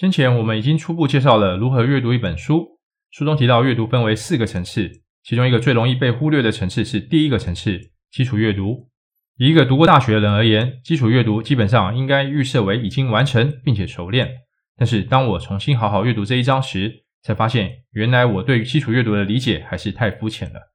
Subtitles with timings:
[0.00, 2.78] 先前我们已经初步介绍了如何阅读一本书，
[3.10, 4.90] 书中提到阅读分为四个层次，
[5.22, 7.78] 其中一个最容易被忽略的层次是第一个层次，
[8.10, 8.88] 基础阅读。
[9.36, 14.26] 以一个读过大学的人而言，基础阅读基本上应该预设为已经完成并且熟练。
[14.74, 20.72] 但是当我重新好好阅读这一章时，才发现原来我对于基础阅读的理解还是太肤浅了。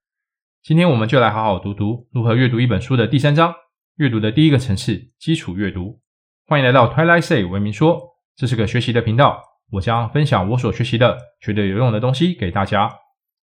[0.62, 3.56] 今天我们就来好好读读如何阅读一本书的第三章，
[3.98, 6.00] 阅读的第一个层次，基础阅读。
[6.46, 9.42] 欢迎来到 Twilight Say 文明说，这是个学习的频道，
[9.72, 12.92] 我将分享我所学习的、觉得有用的东西给大家，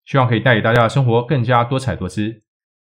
[0.05, 2.43] 希望可以带给大家的生活更加多彩多姿。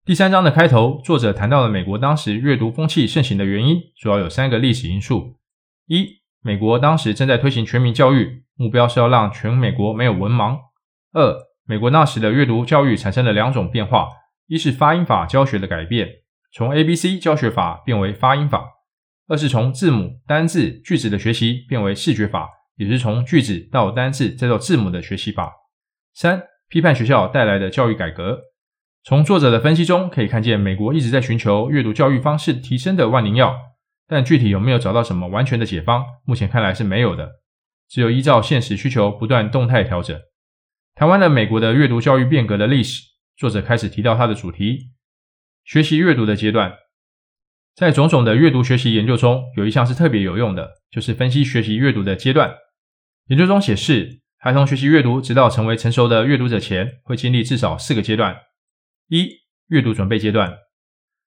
[0.03, 5.37] 第三章的开头，作者谈到了美国当时阅读风气盛行的原因，主要有三个历史因素：
[5.85, 10.57] 一、美国当时正在推行全民教育，目标是要让全美国没有文盲；
[11.13, 11.37] 二、
[11.67, 14.07] 美国那时的阅读教育产生了两种变化，
[14.47, 16.09] 一是发音法教学的改变，
[16.51, 18.80] 从 ABC 教学法变为发音法。
[19.31, 25.53] 二是从字母、单字、句子的学习变为视觉法，也是从句子到单字再到字母的学习法。
[26.13, 28.37] 三、批判学校带来的教育改革。
[29.05, 33.57] 从作者的分析中可以看见，美国一直在寻求阅读教育方式提升的万灵药，
[34.05, 37.29] 但具体有没有找到什么完全的解方，目前看来是没有的，
[37.87, 40.19] 只有依照现实需求不断动态调整。
[40.93, 43.01] 谈完了美国的阅读教育变革的历史，
[43.37, 44.89] 作者开始提到他的主题：
[45.63, 46.73] 学习阅读的阶段。
[47.81, 52.53] 在种种的阅读学习研究中，有一项是特别有用的，就是分析学习阅读的阶段。
[53.29, 58.37] 研究中显示，孩童学习阅读直到成为成熟的阅读者前，会经历至少四个阶段。
[59.09, 59.27] 一、
[59.69, 60.55] 阅读准备阶段，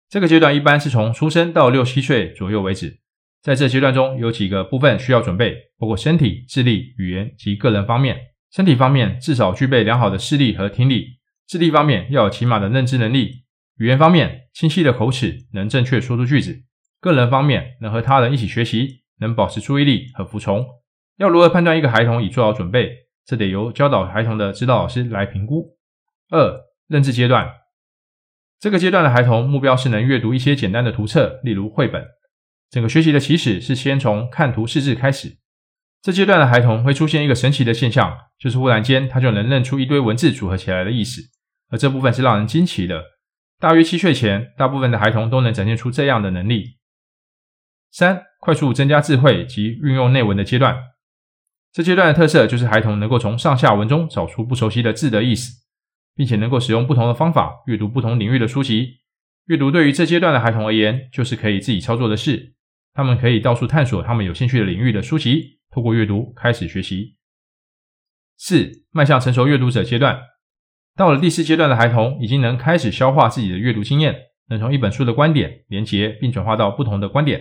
[0.08, 3.00] 这个阶段一般是从出生到六七岁左右为止。
[3.42, 8.16] 在这阶段中，有几个部分需要准备，包括身体、智力、语言及个人方面。
[8.52, 11.18] 身体方面，至少具备良好的视力和听力；
[11.48, 13.42] 智力方面，要有起码的认知能力。
[13.78, 16.62] 语言方面，清晰的口齿，能正确说出句子；
[17.00, 20.64] 个人方面，能和他人一起学习，能保持注意力和服从。
[21.17, 22.91] 要如何判断一个孩童已做好准备？
[23.27, 25.77] 这得由教导孩童的指导老师来评估。
[26.30, 27.48] 二、认知阶段，
[28.61, 32.05] 这个阶段的孩童目标是能阅读一些简单的图册，例如绘本。
[32.70, 35.39] 整个学习的起始是先从看图识字开始。
[36.02, 41.23] 这阶段的孩童会出现一个神奇的现象，就是忽然间他就能认出一堆文字组合起来的意思，
[41.70, 43.02] 而这部分是让人惊奇的。
[43.58, 46.78] 大约七岁前，大部分的孩童都能展现出这样的能力。
[47.90, 50.76] 三、快速增加智慧及运用内文的阶段，
[51.72, 55.64] 这阶段的特色就是孩童能够从上下文中找出不熟悉的字的意思，
[56.14, 59.00] 并且能够使用不同的方法阅读不同领域的书籍。
[59.46, 62.54] 阅读对于这阶段的孩童而言，就是可以自己操作的事。
[62.92, 67.16] 他们可以到处探索他们有兴趣的领域的书籍，透过阅读开始学习。
[68.36, 70.20] 四、迈向成熟阅读者阶段。
[70.96, 74.14] 到了第四阶段的孩童，已经能开始消化自己的阅读经验，
[74.48, 77.40] 能从一本书的观点连结并转化到不同的观点，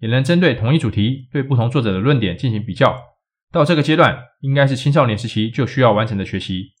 [0.00, 2.94] 也能针对同一主题对不同作者的论点进行比较。
[3.50, 6.72] 到这个阶段，应该是青少年时期就需要完成的学习。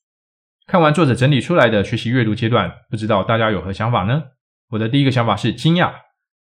[0.66, 4.22] 看完作者整理出来的学习阅读阶段，不知道大家有何想法呢？
[4.70, 5.92] 我的第一个想法是惊讶，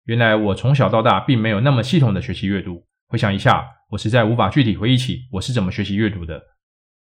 [0.06, 2.86] 原来我从小到大并没有那么系统的学习阅读。
[3.08, 6.42] 回想一下，我实在无法具体回忆起我是怎么学习阅读的。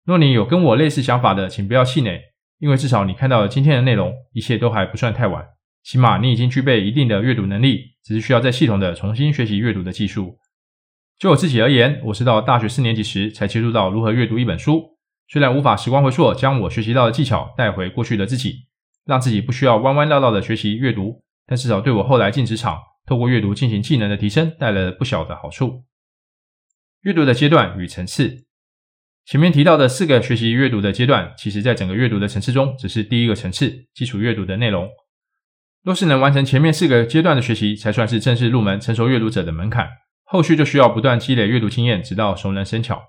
[0.04, 2.20] 若你有跟我类似想法的，请不要气馁。
[2.58, 5.44] 因为至少你看到了今天的内容，一切都还不算太晚。
[5.82, 10.38] 起码你已经具备一定的阅读能力，只是需要再系统的重新学习阅读的技术。
[11.18, 14.96] 就我自己而言，我是到大学四年级时才接触到如何阅读一本书。
[15.28, 18.66] 虽然无法时光回溯，将我学习到的技巧带回过去的自己，
[19.04, 25.84] 让自己不需要弯弯绕绕的学习阅读，但至少对我后来进职场，透过阅读进行技能的提升，带来了不小的好处。
[27.02, 28.46] 阅读的阶段与层次。
[29.26, 34.88] 前面提到的四个学习阅读的阶段，其实在整个阅读的层次中，只是第一个层次，基础阅读的内容。
[35.82, 39.88] 若是能完成前面四个阶段的学习，才算是正式入门成熟阅读者的门槛。
[40.24, 43.02] 后续就需要不断积累阅读经验，直到熟能生巧。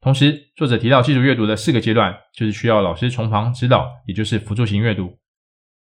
[0.00, 5.18] 同时，作者提到基础阅读的四个阶段，就是需要老师从旁指导，也就是辅助型阅读。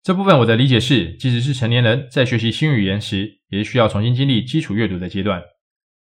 [0.03, 5.43] 这部分我的理解是，即使是成年人在学习新语言时，也是需要重新经历基础阅读的阶段。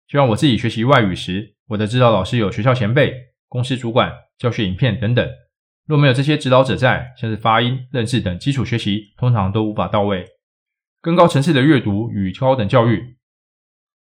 [0.07, 3.13] 就像我自己学习外语时，我的指导老师有学校前辈。
[3.55, 5.25] 公司主管、教学影片等等，
[5.87, 10.25] 若没有这些指导者在，像是发音、认字等基础学习，通常都无法到位。
[11.01, 13.15] 更高层次的阅读与高等教育，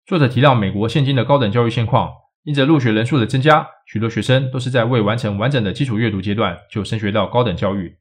[0.05, 2.11] 作者提到美国现今的高等教育现况，
[2.43, 7.97] 因着入学人数的增加，许多学生都是在未完成完整的基础阅读阶段就升学到高等教育。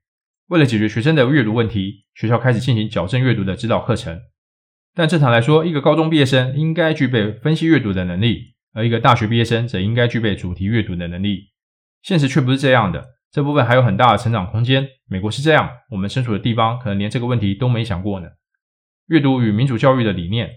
[0.49, 4.21] 为了解决学生的阅读问题，学校开始进行矫正阅读的指导课程。
[4.95, 8.57] 但正常来说，一个高中毕业生应该具备分析阅读的能力。
[8.73, 11.51] 而一个大学毕业生则应该具备主题阅读的能力，
[12.03, 13.05] 现实却不是这样的。
[13.33, 14.89] 这部分还有很大的成长空间。
[15.09, 18.29] 美国是这样，我们身处的地方可能连这个问题都没想过呢。
[19.07, 20.51] 阅读与民主教育的理念，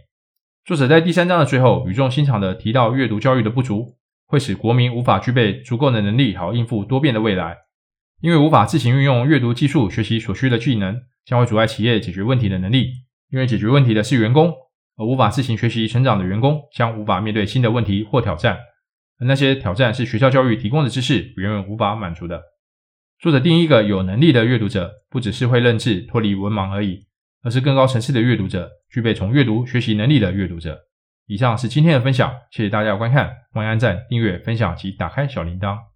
[0.65, 7.57] 作者在第三章的最后语重心长地提到阅读教育的不足，会使国民无法具备足够的能力，好应付多变的未来。
[8.21, 12.91] 因为无法自行运用阅读技术学习所需的技能，将会阻碍企业解决问题的能力。
[13.29, 14.53] 因为解决问题的是员工，
[14.97, 18.57] 而无法自行学习成长的员工，将无法面对新的问题或挑战。
[19.19, 22.41] 而那些挑战是学校教育提供的知识远远无法满足的。
[23.19, 27.05] 作者定义一个有能力的阅读者，不只是会认字、脱离文盲而已，
[27.41, 30.77] 而是更高层次的阅读者，具备从阅读学习能力的阅读者。
[31.27, 35.92] 以上是今天的分享，谢谢大家观看，欢迎按赞、订阅、分享及打开小铃铛。